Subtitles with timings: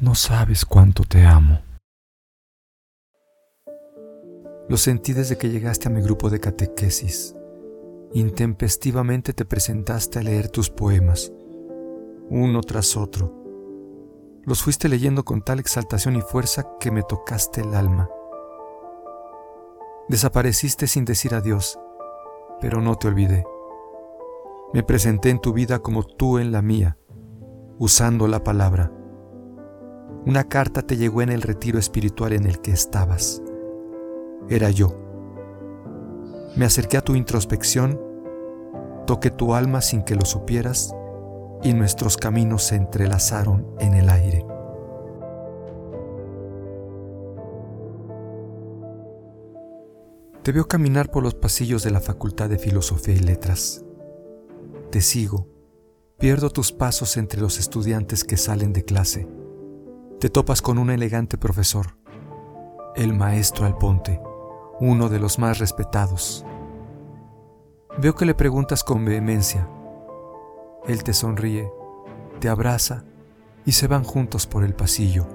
[0.00, 1.60] No sabes cuánto te amo.
[4.66, 7.36] Lo sentí desde que llegaste a mi grupo de catequesis.
[8.14, 11.30] Intempestivamente te presentaste a leer tus poemas,
[12.30, 14.40] uno tras otro.
[14.44, 18.08] Los fuiste leyendo con tal exaltación y fuerza que me tocaste el alma.
[20.08, 21.78] Desapareciste sin decir adiós,
[22.58, 23.44] pero no te olvidé.
[24.72, 26.96] Me presenté en tu vida como tú en la mía,
[27.78, 28.94] usando la palabra
[30.26, 33.42] una carta te llegó en el retiro espiritual en el que estabas.
[34.48, 34.94] Era yo.
[36.56, 37.98] Me acerqué a tu introspección,
[39.06, 40.94] toqué tu alma sin que lo supieras
[41.62, 44.44] y nuestros caminos se entrelazaron en el aire.
[50.42, 53.84] Te veo caminar por los pasillos de la Facultad de Filosofía y Letras.
[54.90, 55.48] Te sigo,
[56.18, 59.28] pierdo tus pasos entre los estudiantes que salen de clase
[60.20, 61.96] te topas con un elegante profesor,
[62.94, 64.20] el maestro Alponte,
[64.78, 66.44] uno de los más respetados.
[67.96, 69.66] Veo que le preguntas con vehemencia.
[70.86, 71.72] Él te sonríe,
[72.38, 73.04] te abraza
[73.64, 75.26] y se van juntos por el pasillo.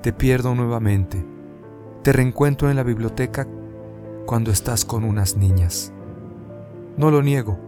[0.00, 1.26] Te pierdo nuevamente.
[2.04, 3.48] Te reencuentro en la biblioteca
[4.26, 5.92] cuando estás con unas niñas.
[6.96, 7.58] No lo niego.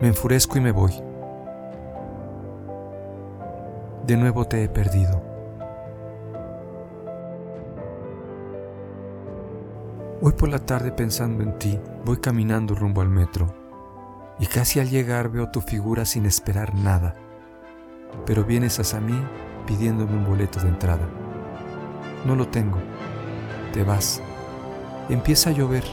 [0.00, 1.11] Me enfurezco y me voy.
[4.06, 5.22] De nuevo te he perdido.
[10.20, 13.54] Hoy por la tarde pensando en ti, voy caminando rumbo al metro
[14.38, 17.14] y casi al llegar veo tu figura sin esperar nada,
[18.26, 19.20] pero vienes hacia mí
[19.66, 21.08] pidiéndome un boleto de entrada.
[22.24, 22.78] No lo tengo,
[23.72, 24.20] te vas,
[25.08, 25.84] empieza a llover,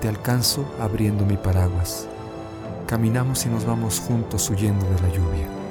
[0.00, 2.08] te alcanzo abriendo mi paraguas,
[2.86, 5.63] caminamos y nos vamos juntos huyendo de la lluvia.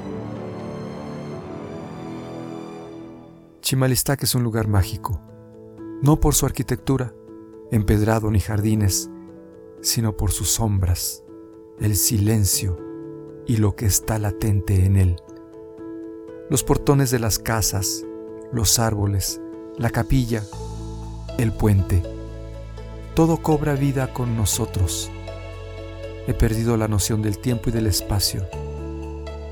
[3.64, 5.22] Chimalistac es un lugar mágico,
[6.02, 7.14] no por su arquitectura,
[7.70, 9.08] empedrado ni jardines,
[9.80, 11.24] sino por sus sombras,
[11.80, 12.78] el silencio
[13.46, 15.16] y lo que está latente en él.
[16.50, 18.04] Los portones de las casas,
[18.52, 19.40] los árboles,
[19.78, 20.42] la capilla,
[21.38, 22.02] el puente,
[23.14, 25.10] todo cobra vida con nosotros.
[26.26, 28.46] He perdido la noción del tiempo y del espacio.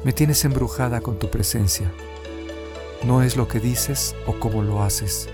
[0.04, 1.90] Me tienes embrujada con tu presencia
[3.04, 5.28] no es lo que dices o cómo lo haces,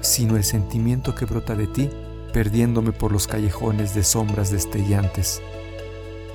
[0.00, 1.90] sino el sentimiento que brota de ti
[2.32, 5.42] perdiéndome por los callejones de sombras destellantes,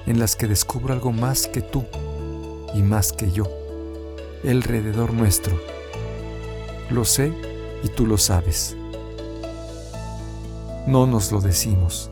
[0.06, 1.86] en las que descubro algo más que tú
[2.74, 3.46] y más que yo,
[4.44, 5.58] el alrededor nuestro.
[6.90, 7.32] Lo sé
[7.84, 8.76] y tú lo sabes.
[10.86, 12.12] No nos lo decimos,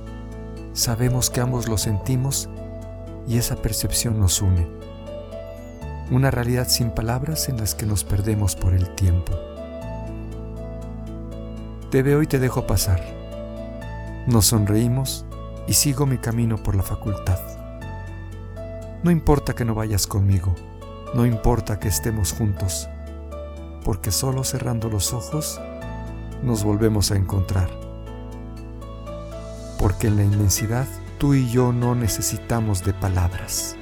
[0.72, 2.48] sabemos que ambos lo sentimos
[3.28, 4.83] y esa percepción nos une
[6.12, 9.34] una realidad sin palabras en las que nos perdemos por el tiempo.
[11.90, 13.02] Te veo y te dejo pasar.
[14.28, 15.26] Nos sonreímos
[15.68, 17.40] y sigo mi camino por la facultad.
[19.04, 20.56] No importa que no vayas conmigo,
[21.14, 22.90] no importa que estemos juntos,
[23.84, 25.60] porque solo cerrando los ojos
[26.42, 27.70] nos volvemos a encontrar.
[29.78, 30.88] Porque en la inmensidad
[31.18, 33.76] tú y yo no necesitamos de palabras.